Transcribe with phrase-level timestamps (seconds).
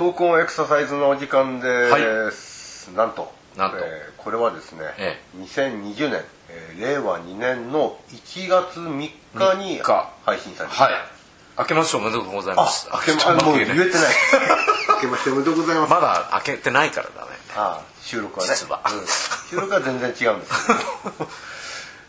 [0.00, 3.30] です浅野ですあ闘魂エクササイズのお時間です、なんと。
[3.56, 3.76] なんと。
[3.78, 9.12] えーこれはですね、え2020年、えー令和2年の1月3日
[9.58, 10.10] に3日。
[10.24, 10.92] 配信されてはい。
[11.58, 12.88] 明けましておめでとうございます。
[12.90, 13.90] あ明けまもう言えてない。
[15.00, 15.90] けましておめでとうございます。
[15.92, 18.54] まだ開けてないからだねあ収録はね。
[18.54, 18.80] 実は。
[18.90, 19.06] うん。
[19.50, 20.78] 収録は全然違うんですけど、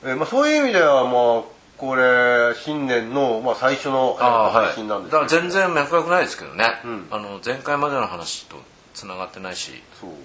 [0.11, 7.07] えーまあ、そういう意味ではまあこれ新年の、まあ、最初の配信なんですだから全然脈絡ないですけどね、ん。
[7.09, 8.57] あの前回までの話と
[8.93, 9.71] つながってないし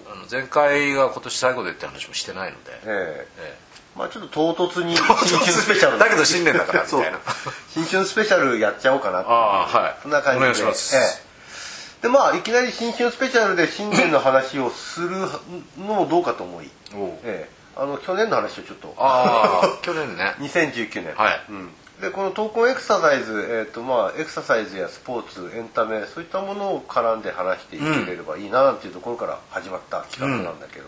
[0.06, 3.29] あの前回が今年最後でって話もしてないので、ええ。
[3.38, 3.59] え
[3.96, 7.19] まあちょっと唐突に 新春スペシャルだけど新年だからみたいな
[7.73, 9.30] 新春スペシャルやっちゃおうかなって。
[9.30, 10.02] はい。
[10.02, 10.45] そんな感じで。
[10.45, 10.95] お願いします。
[10.95, 12.02] ええ。
[12.02, 15.29] でまあいきなり新春スペシャルで新年の話をするの
[15.79, 16.71] もどうかと思い、
[17.24, 18.95] ええあの去年の話をちょっと。
[18.96, 20.35] ああ 去年ね。
[20.38, 21.45] 2019年、はい。
[21.51, 30.87] うん、でこの闘魂エクササイズ、えーとまあ、エクササイズやスポーツエンタメそういったものを絡んで話していければいいななんていうところから始まった企画なんだけど、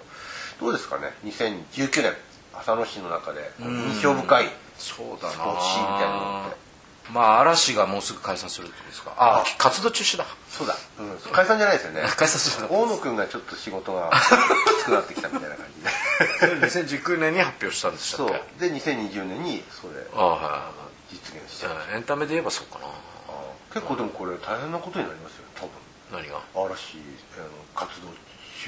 [0.61, 2.17] どうですかね？2019年。
[2.61, 4.51] 浅野市の中で印象深い。
[4.79, 5.35] そうだな。
[5.35, 6.68] スポーツシーンみたいなのって
[7.13, 9.15] まあ嵐がもうすぐ解散するってことですか？
[9.17, 10.25] ああ活動中止だ。
[10.51, 12.03] そうだ、うん、解散じゃないですよね。
[12.17, 14.11] 解散する大野くんがちょっっと仕事が
[14.79, 16.67] きつくなってきたみたいな感じで。
[16.67, 18.31] 2019年に発表したんでしたそう。
[18.31, 20.71] っけで2020年にそれああは
[21.11, 22.87] 実現しちゃういはいエンタメで言えばそうかな。
[23.73, 25.71] 結構でもこれ大変なことになりますよ多分。
[26.11, 26.41] 何が？
[26.55, 26.99] 嵐
[27.37, 28.09] あの活動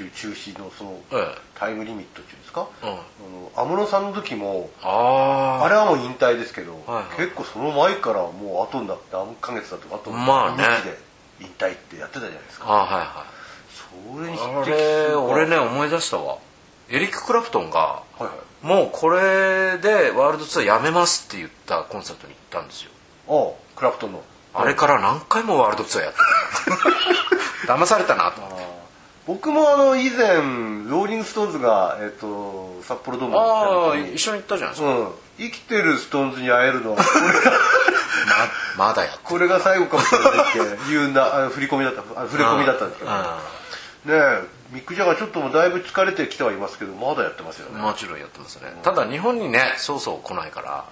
[0.09, 1.37] 中中止のそのええ。
[1.55, 2.89] タイムリミットっていうんですか、うん。
[2.89, 7.25] あの安室さんの時もああれはもう引退ですけど、はいはい。
[7.25, 10.63] 結構その前からもう後になって何ヶ月だとかあとまあね。
[10.63, 10.97] 何日で
[11.41, 12.65] 引退ってやってたじゃないですか。
[12.67, 13.25] あはいは
[14.15, 16.37] それに匹敵すれる俺ね思い出したわ。
[16.89, 18.65] エリック・クラプトンがはいはい。
[18.65, 22.91] もうこれでワールドツアーやめますって言ったコンサートに行ったんですよ。
[23.27, 24.23] ああクラプトンの。
[24.53, 26.25] あれから何回もワールドツアーやってる
[27.67, 28.41] 騙されたなと
[29.27, 37.51] 僕もあの以前ローリング・ストーンズが、えっと札幌ドームにああ一緒に行ったじゃないですか、うん、生きてるストーンズに会えるのはこれが
[38.77, 40.57] ままだやこれが最後かもしれないって
[40.91, 43.21] いうな触れ込みだったあ触れ込みだったんですけどね
[44.05, 47.75] えミック・ジャガーちょっともうだいぶ疲れてきてはいますけどまだやってますよね。
[47.75, 50.85] うんもちろんやってますね、ただ日本にねそうそう来ないから、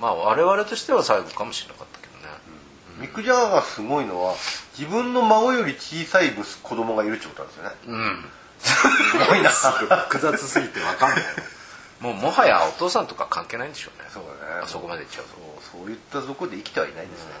[0.00, 2.05] まあ我々としては最後かもしれなかった
[2.98, 4.34] ミック・ジャガーがすごいのは
[4.78, 7.70] 自分の孫より小さい息子子供がいるってことなんですよね。
[7.86, 8.24] うん。
[8.58, 9.50] すごいな。
[9.50, 11.24] そう複雑すぎて分かんない。
[12.00, 14.08] もうもはやお父さんとか関係ないんでしょうね。
[14.14, 14.20] だ
[14.56, 14.62] ね。
[14.64, 15.46] あそこまでいっちゃうと。
[15.72, 17.32] そういったとこで生きてはいないですね、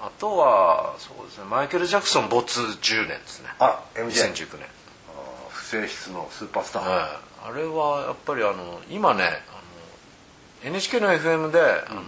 [0.00, 1.44] あとはそうですね。
[1.44, 3.48] マイケル・ジャクソン没10年ですね。
[3.58, 4.66] あら MJ 2019年。
[5.08, 12.02] あー不正室のスーパースター、はい、あれはやっぱりあの今ねあの NHK の FM で、あの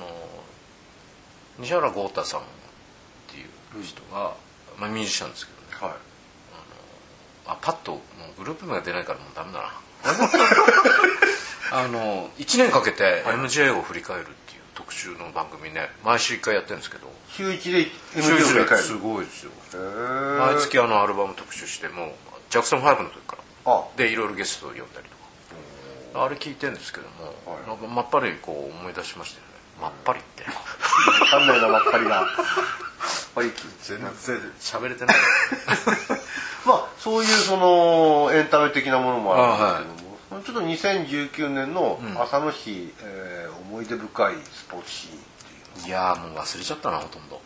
[1.58, 2.40] 西原豪太さん
[3.82, 4.34] 人が、
[4.78, 5.92] まあ、ミュージシャンですけどね。
[5.92, 6.00] はい。
[7.46, 7.98] あパッとも
[8.36, 9.72] うグループ名が出ないからもうダメだな。
[11.72, 17.12] あの1年かけて MJ を振り返るっていう特集の番組ね毎週1回やってるんですけど。
[17.28, 19.52] 週一で週 MJ をすごいですよ。
[20.38, 22.12] 毎月あのアルバム特集してもう
[22.50, 23.72] ジャクソン5の時から。
[23.72, 23.84] あ。
[23.96, 25.08] でいろいろゲストを呼んだり
[26.12, 26.24] とか。
[26.24, 27.68] あれ聞いてるんですけども、はい。
[27.68, 29.52] なんかまっぱりこう思い出しましたよね。
[29.82, 30.44] まっぱりって。
[30.44, 32.04] わかんないなまっぱり
[33.40, 34.08] がやっぱり全然
[34.60, 35.16] 喋れてない。
[36.66, 39.84] まあそういうそのエンタメ的なものもある。
[39.84, 40.04] んですけ
[40.34, 45.20] ども、ちょっと2019年の浅野市、えー思い出深いスポーツシーンっ
[45.74, 47.40] ていういやーもう忘れちゃったなほとんど。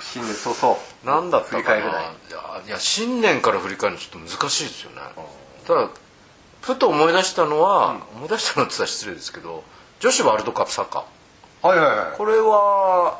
[0.00, 0.78] 新年早々。
[1.04, 1.62] 何だったかな。
[1.62, 1.92] 振り返れない。
[1.92, 1.96] い
[2.30, 5.02] やいや新年から振り返るのちょっと難しいですよね。
[5.66, 5.88] ただ
[6.62, 9.64] ふと思い出したのは、思い出したのって言ったら失礼ですけど
[10.00, 11.66] 女子ワールドカップサッカー。
[11.68, 12.16] はいはいはい。
[12.16, 13.18] これは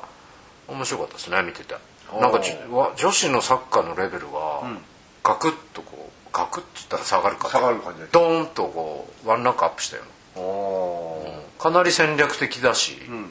[0.69, 1.75] 面白かったですね見てて。
[2.21, 2.41] なんか
[2.97, 4.63] 女子のサッカーのレベルが
[5.23, 8.01] ガクッとこうガクッつったら下がるか下がる感じ。
[8.01, 10.03] でドーンとこうワンランクアップしたよ
[10.37, 13.31] うかなり戦略的だし、ん。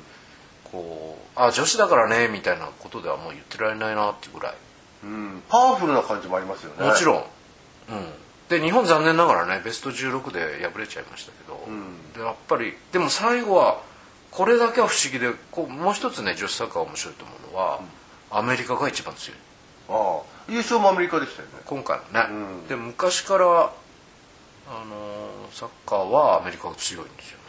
[0.72, 4.56] こうあ女子だからねみたいなことではもう言ってられないなっていうぐらい。
[5.04, 5.42] うん。
[5.50, 6.88] パワフルな感じもありますよね。
[6.88, 7.24] もちろん、うん、
[8.50, 12.14] で日本残念ながらねベスト16で敗れちゃいましたけど、ん。
[12.14, 13.82] でやっぱりでも最後は
[14.38, 17.80] これだけは不思議でこうもう一つね女子サッカー面白いと思うのは、
[18.30, 19.40] アメリカが一番強い。
[19.90, 21.56] ああ優勝もアメリカでしたよね。
[21.66, 22.68] 今回のね、うん。
[22.68, 27.44] で昔からあのーサッカーはアメリカが強いんですよね。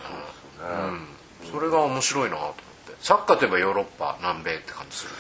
[1.43, 2.97] うん、それが面白いなと思って。
[3.03, 5.11] サッカーといえばヨーロッパ南米って感じする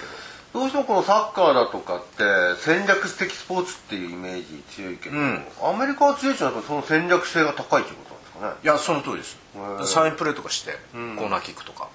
[0.52, 0.60] けど。
[0.60, 2.24] どうしてもこのサッカーだとかって
[2.62, 5.44] 戦略的スポーツっていうイメージ強いけど、うん。
[5.62, 8.54] アメリカは強いっていうのはその戦略性が高いっていうことかね。
[8.62, 9.36] いやその通りです。
[9.92, 11.88] サインプレーとかしてコーナーキックとか、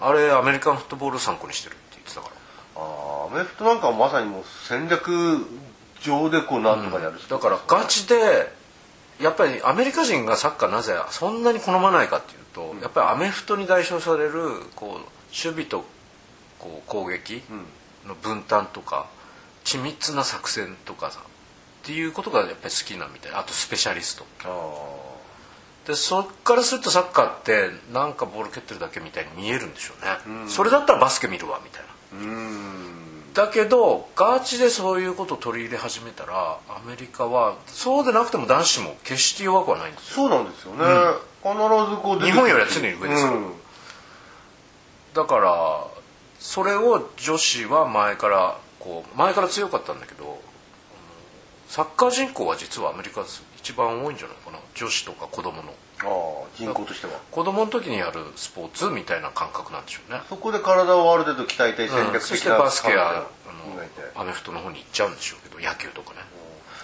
[0.00, 2.34] あれアメリカンフットボールを参考にしてるって言ってたから。
[2.82, 5.46] ああアアメフトなんかはまさにもう戦略
[6.02, 8.52] 上でこうなんとかやる、だからガチで
[9.20, 14.32] やっぱりアメリカ人がサッカーなぜそんなに好まないかっていうと、やっぱりアメフトに代表される
[14.76, 15.84] こう守備と
[16.58, 17.42] こう攻撃
[18.06, 19.06] の分担とか
[19.64, 24.26] 緻密な作戦とかさっていうことがやっぱり好きなみたいあとスペシャリスト。
[24.44, 24.48] あ
[25.86, 31.88] でそっからするとサッカーってなんかボール蹴ってるだけみたいに見えるんでしょうね、それだったらバスケ見るわみたいな。
[33.34, 40.14] だけどガチでそういうことを取り入れ始めたらアメリカはそうでなくても男子も決して弱くはないんですよ。
[40.16, 40.84] そうなんですよね、
[41.42, 41.54] 必
[41.90, 43.52] ずこう日本よりは常に上ですからうん。
[45.14, 45.86] だから
[46.38, 50.31] それを女子は前からこう前から強かったんだけど
[51.72, 53.24] サッカー人口は実はアメリカ
[53.56, 54.58] 一番多いんじゃないかな。
[54.74, 55.72] 女子とか子供の。
[56.02, 57.14] ああ人口としては。
[57.30, 60.20] 子供の時にやるスポーツみたいな感覚なんでしょうね。
[60.28, 63.24] そこで体をある程度鍛えて戦略的な、そしてバスケや
[64.14, 66.20] アメフトの方に行っちゃうんでしょうけど野球とかね。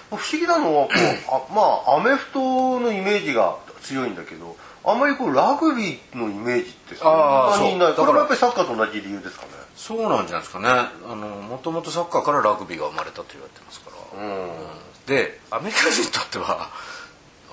[0.08, 4.56] 不思議なのはこうあまあアメフトのイメージが強いんだけど
[4.86, 7.92] あんまりこうラグビーのイメージってそんなにない。
[7.92, 10.68] これもやっぱりサッカーと同じ理由ですかねそうなんじゃないですかね。
[10.68, 14.50] あのもともとサッカーからラグビーが生まれたと言われてますから、うん。
[15.06, 16.68] でアメリカ人にとっては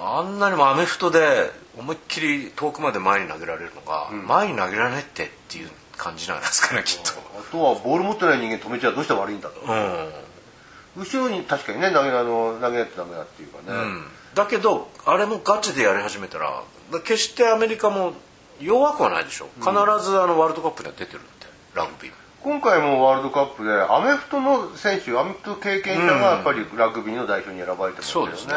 [0.01, 11.03] あんなにもアメフトで思いっきり遠くまで前に投げられるのが、前に投げられないってっていう感じなんですかねきっと、あとはボール持ってない人間止めちゃどうして悪いんだと、うん。
[11.03, 14.03] 後ろに確かにね投げあの投げないとダメだっていうかね、うん。
[14.33, 16.63] だけどあれもガチでやり始めたら
[17.03, 18.13] 決してアメリカも
[18.59, 19.47] 弱くはないでしょ。
[19.59, 19.69] 必
[20.03, 21.29] ずあのワールドカップには出てるんで
[21.75, 22.11] ラグビー。
[22.41, 28.53] 今回もワールドカップでアメフトの選手アメフト経験者がやっぱりラグビーの代表に選ばれてますよね、そうですね。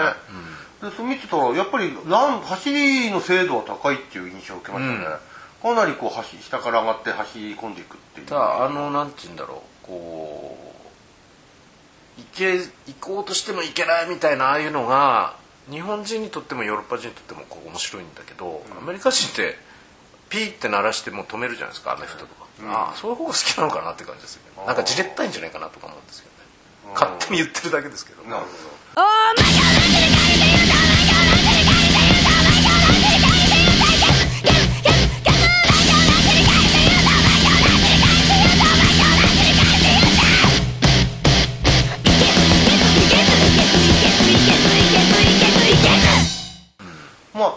[0.90, 5.16] でそう見てたらやっぱりラン走りの精度は高いっていう印象を受けましたね、
[5.62, 8.26] かなりこう走下から上がって走り込んでいくっていう。
[8.26, 9.86] ただあのなんて言うんだろう。
[9.86, 12.68] こう行け行
[13.00, 15.36] こうとしても行けないみたいなああいうのが
[15.70, 19.56] 日本人にとってもヨーロッパ人にとってもこう面白いんだけど、アメリカ人って
[20.28, 24.66] ピーって鳴らしてもう止めるじゃないですかアメフトとか、ああそういう方が好きなのかなって感じですよね。
[24.66, 26.94] なんかじれったいんじゃないかなとか思うんですけどね。
[26.94, 28.48] 勝手に言ってるだけですけど、なるほど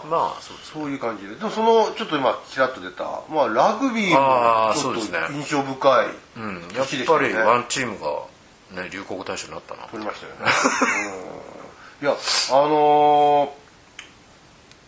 [0.08, 1.34] まあまあそうそういう感じで。
[1.34, 5.00] でもそのちょっと今ちらっと出た、まあ、ラグビーもちょっと
[5.32, 6.06] 印象深い
[6.36, 9.82] うん、やっぱりワンチームが、ね、流行語大賞になったな。
[9.88, 10.52] 取りましたよね、
[12.00, 13.52] うん、いやあの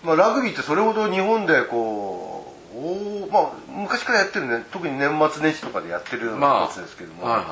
[0.03, 7.45] ーまあ、ラグビーってそれほど日本でこうおまあ、昔からやってるね特に年末年始とかでやってるスポまあーツですけども、はいはい。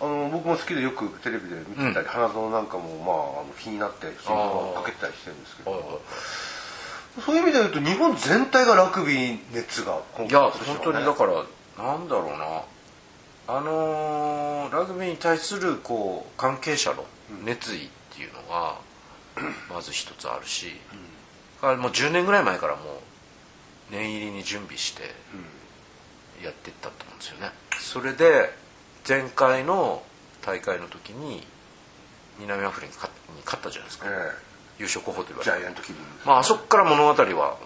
[0.00, 5.90] あの僕も好きでよくテレビで見てたり、花園なんかも、まあ、あの気になって新聞をかけてたりしてるんですけどはいはい
[7.24, 11.44] そういう意味で言うと日本全体がラグビー熱が今いや本当にだから
[11.82, 12.62] なんだろうな。
[13.48, 17.04] あのーラグビーに対するこう関係者の
[17.44, 18.78] 熱意っていうのが
[19.68, 20.68] まず一つあるし、
[21.60, 22.82] あれもう10年ぐらい前からも
[23.90, 25.02] う念入りに準備して
[26.44, 27.50] やっていったと思うんですよね。
[27.80, 28.52] それで
[29.08, 30.02] 前回の
[30.42, 31.44] 大会の時に
[32.38, 34.32] 南アフリカに勝ったじゃないですか、え
[34.80, 35.56] 優勝候補と言われて。
[35.56, 37.58] ジャイアントキリングまああそこから物語は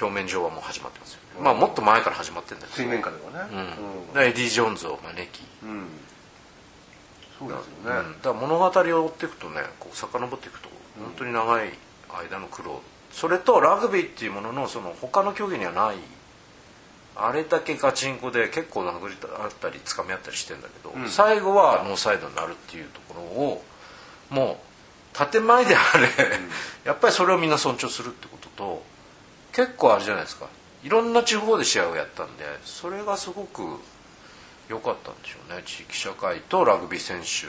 [0.00, 3.76] 表面上はもう始まってますよ、まあもっと前から始まってるんだけど水面下ではね。
[4.14, 5.86] うん、エディ・ジョーンズを招き、うん、うん
[7.38, 10.68] そうですうん、よね、だから物語を追っていくとねこう遡っていくと
[10.98, 11.70] 本当に長い
[12.28, 12.82] 間の苦労。
[13.12, 15.96] それとラグビーっていうもののその他の競技にはない。
[17.18, 23.64] あれだけガチンコで結構殴り合ったり掴み合ったりしてんだけど、最後はノーサイドになるっていうところを
[24.28, 24.65] もう
[25.16, 26.08] 建前であれ、
[26.84, 28.82] やっぱりそれをみんな尊重するってことと
[29.52, 30.46] 結構あれじゃないですか。
[30.84, 33.62] いろんな地方で試合をやったんでそれがすごく
[34.68, 35.62] 良かったんでしょうね。
[35.64, 37.46] 地域社会とラグビー選手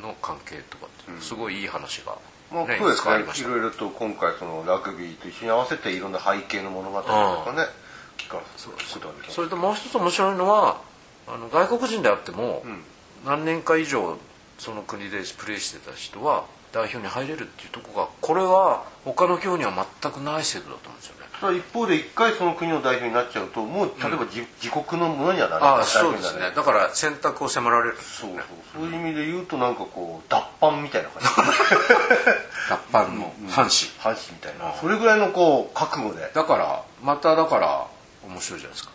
[0.00, 2.18] の関係とかってすごいいい話が、
[2.52, 3.46] まあ、ねそうですね。
[3.46, 7.64] いろいろと今回そのラグビーと一緒に合わせていろんな背景の物語とかね
[8.18, 9.34] 聞かせることができます。
[9.34, 10.80] それともう一つ面白いのは
[11.28, 12.64] あの外国人であっても、
[13.24, 14.18] 何年か以上
[14.58, 21.22] その国でプレーしてた人は代表に入れるっていうところがこれは他の競技には全くない制度だと思うんですよね。
[21.40, 25.70] ただ一方で一回その国の代表になっちゃうともう例えば自,、自国のものにはならない。
[25.70, 26.52] ああそうですね。
[26.54, 27.96] だから選択を迫られる。
[27.96, 28.40] そうそう
[28.74, 28.84] そう。
[28.84, 31.28] いう意味で言うとなんかこう脱藩みたいな感じ。
[32.70, 34.74] 脱藩の阪神、阪神みたいな。
[34.80, 36.30] それぐらいのこう覚悟で。
[36.32, 37.86] だからまただから
[38.24, 38.92] 面白いじゃないですか、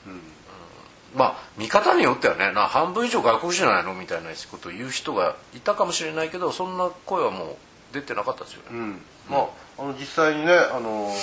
[1.16, 7.46] まあ見方によってはねな半分以上外国人じゃないのみたいなことを言う人がいたかもしれないけどそんな声はも
[7.92, 9.48] う出てなかったですよね、うん、まあ
[9.80, 11.14] あの実際にね「あの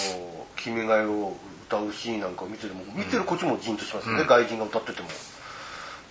[0.57, 1.37] 君が代」を
[1.69, 5.09] 歌うシーンなんかを見てても見てるこっちもじんとしますよね、外人が歌ってても、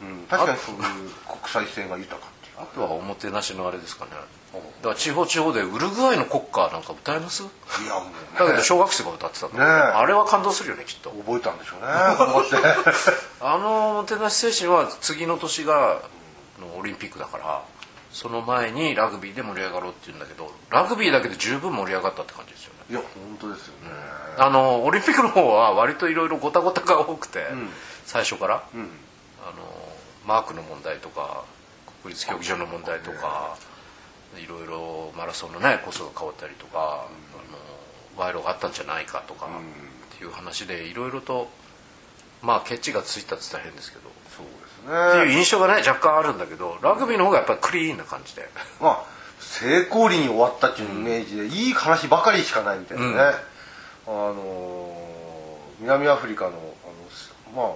[0.01, 0.81] うん、確かにそういう
[1.27, 4.11] 国際性が豊かあとはおもてなしのあれですかね。
[4.53, 7.43] だから地方地方でウルグアイの国歌なんか歌えます？
[7.43, 7.45] い
[7.87, 8.13] やもうね。
[8.37, 9.67] だけど小学生が歌ってたんだ、ねえ。
[9.97, 11.09] あれは感動するよねきっと。
[11.09, 11.87] 覚えたんでしょうね
[13.41, 16.01] あのおもてなし精神は次の年が
[16.61, 17.63] のオリンピックだから
[18.11, 22.85] その前にラグビーで盛り上がろうっていうんだけどラグビーだけで十分盛り上がったって感じですよね。
[22.91, 23.89] いや本当ですよね、
[24.37, 27.47] あのオリンピックの方は割といろいろごたごたが多くて、
[28.05, 28.91] 最初から、うん。
[29.41, 29.53] あの
[30.25, 31.43] マークの問題とか
[32.03, 33.57] 国立競技場の問題とか
[34.37, 41.49] いろいろマラソンのねコースが変わったりとか、あの賄賂があったんじゃないかとか、っていう話でいろいろと
[42.41, 44.03] まあケチがついたって言ったら変ですけど。
[44.35, 48.49] そうですっていうね印象がね若干あるんだけどラグビーの方がやっぱりクリーンな感じで。
[48.81, 53.13] まあ成功裏に終わったっていうイメージで、いい話ばかりしかないみたいなね、
[54.07, 57.75] あの南アフリカのあのまあ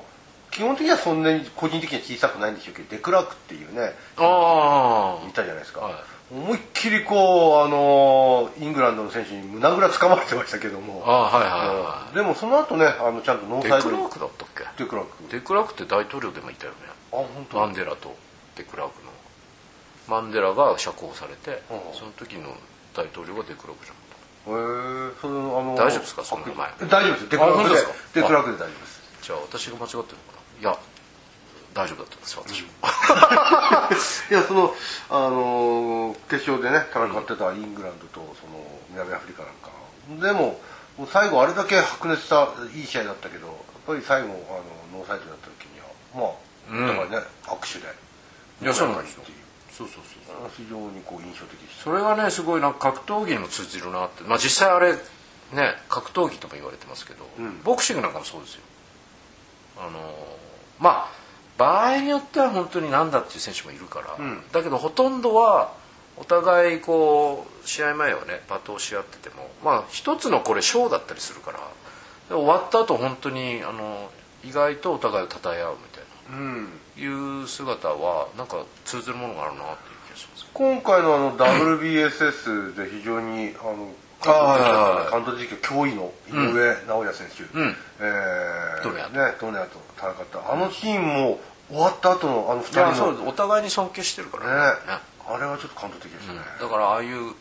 [0.51, 5.93] 基本的にはそんなに個人的には小さくないんでしょうけどデクラークっていうねあいたじゃないですか、はい。
[6.33, 11.03] 思いっきりこうあのイングランドの選手に胸ぐらつかまれてましたけども。
[11.05, 12.15] ああはいはいはうん。
[12.15, 13.97] でもその後ねあのちゃんとノいデーサイドに。
[13.97, 14.83] クラークだったっけ？
[14.83, 15.11] デクラーク。
[15.31, 16.77] デクラークって大統領でもいたよね。
[17.11, 18.15] あ本当マンデラと
[18.55, 19.11] デクラークの。
[20.07, 21.93] マンデラが釈放されて、うん。
[21.93, 22.55] その時の
[22.95, 23.97] 大統領がデクラークじゃん
[24.47, 26.23] へえそのあの大丈夫ですか？
[26.23, 26.71] その名前。
[26.89, 27.29] 大丈夫です。
[27.29, 27.69] デクラークで。
[27.69, 27.93] あ本当ですか？
[28.15, 29.01] デクラークで大丈夫です。
[29.21, 30.36] じゃあ私が間違ってるのかな？
[30.61, 30.77] いや
[31.73, 32.69] 大丈夫だったんです私も、
[34.31, 34.73] いやその
[35.09, 39.69] あの決勝でね戦ってたイングランドとその南アフリカなんか。
[40.09, 40.59] でも
[40.97, 44.31] もう最後あれだけ白熱したいい試合だったけどやっぱり最後あ
[44.95, 45.85] のノーサイドだった時には
[46.15, 46.85] まあ、うん。
[46.85, 47.93] お互いね握手で。
[48.63, 49.21] いやそうなんですよ。
[49.21, 49.37] っていう
[49.69, 50.49] そうそうそうそう。
[50.57, 51.83] 非常にこう印象的でした。
[51.83, 54.23] それがねすごいなんか格闘技にも通じるなって。
[54.23, 54.93] まあ実際あれ
[55.53, 57.61] ね格闘技とも言われてますけど、ん。
[57.61, 58.61] ボクシングなんかもそうですよ。
[59.77, 59.99] あの
[60.79, 61.17] まあ
[61.57, 64.43] 場合によっては本当になんだっていう選手もいるから、ん。
[64.51, 65.73] だけどほとんどは
[66.15, 71.59] お互いこう試合前はね罵倒し合っててもまあ一つのこれショーだったりするから。
[72.29, 74.11] で終わった後本当にあの
[74.43, 76.37] 意外とお互いを称え合うみたいな。
[76.37, 76.69] うん。
[76.97, 80.47] いう姿はなんか通ずるものがあるなっていう気がします。
[80.53, 94.51] 今回のあの WBSS で非常にあの関東実況驚異の井上尚弥選手、うんえードネアねドネアと戦ったあのシーンも終わった後のあの二いや人のお互いに尊敬してるからね
[94.93, 97.33] ねあれはちょっと感動的でしたね、だからああいう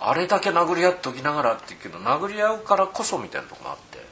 [0.00, 4.04] あれだけ殴り合っておきながらって言うけど殴り合うからこそみたいなとこもあって、うん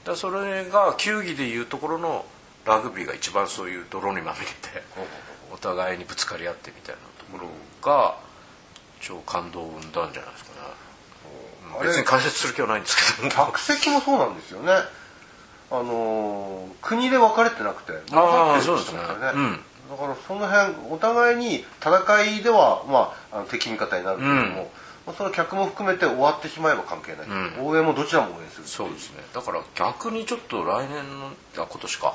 [0.00, 2.24] だからそれが球技でいうところの
[2.66, 4.84] ラグビーが一番そういう泥にまみれて
[5.52, 7.48] お互いにぶつかり合ってみたいなところ
[7.82, 8.16] が
[9.00, 13.28] 超感動を生んだんじゃないですかね、別に解説する気はないんですけど。
[13.30, 14.72] 客席もそうなんですよね。
[15.70, 19.00] あのー国で分かれてなくてあー分かれてるそうですね。
[19.34, 19.60] うん。
[19.90, 24.54] だからその辺お互いに戦いでは、まあ、あの敵味方になるけれども、うん。
[25.06, 27.66] まあ、その客も含めて終わってしまえば関係ない、うん。
[27.66, 29.22] 応援もどちらも応援するそうですね。
[29.32, 32.10] だから逆にちょっと来年のあ今年か、ん。
[32.10, 32.12] あ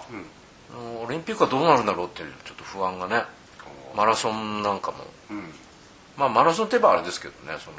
[0.77, 3.23] のオリンピックはどうなるんだろうっていうちょっと不安がね。
[3.95, 4.97] マラソンなんかも。
[5.31, 5.53] うん
[6.17, 7.77] まあマラソンといえばあれですけどねその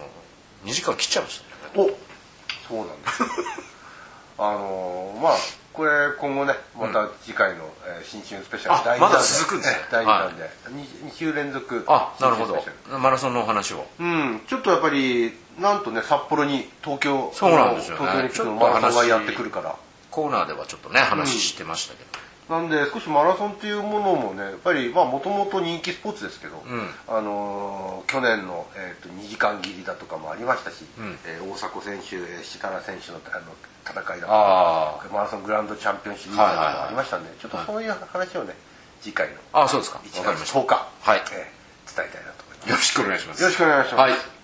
[0.65, 1.43] 2時間切っちゃいまし
[1.75, 1.91] たね。
[1.91, 3.23] おそうなんです。
[3.23, 3.29] よ
[4.39, 5.37] あのーまあ
[5.73, 9.77] これ今後ねまた次回の、えー新春スペシャルあ第二弾でまだ続くんですね。
[9.81, 12.65] え第2弾で、二 2, 週連続あなるほど。
[12.99, 13.87] マラソンのお話を。
[13.99, 18.07] うん、ちょっとやっぱりなんとね札幌に東京そうなんですよね。
[18.07, 19.77] 東京に来てのマラソンがやってくるから。
[20.11, 22.16] コーナーではちょっとね話してましたけど、
[22.49, 26.63] なんで少しマラソンっていうものもねやっぱりまあもともと人気スポーツですけど、ん。
[27.09, 31.19] あのー去年の、えー、と2時間切りだとかもありましたし、ん。
[31.27, 33.53] えー大迫選手、えー設楽選手のあの
[33.85, 38.55] 戦いだとあかマラソングランドチャンピオンシリーズとかもありましたんで、ちょっとそういう話をね
[39.01, 40.01] 次回のああそうですか。
[40.05, 40.59] 1月わかりました。
[40.61, 41.23] 10日、はい。
[41.33, 41.57] えー
[41.97, 42.71] 伝えたいなと思います。
[42.71, 43.43] よろしくお願いします。
[43.43, 44.36] よろしくお願いします、はい